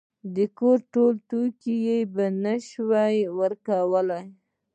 د 0.35 0.37
کور 0.57 0.77
ټول 0.93 1.13
توکي 1.29 1.75
یې 1.87 1.99
په 2.13 2.23
نشو 2.43 2.83
ورکړل. 3.39 4.09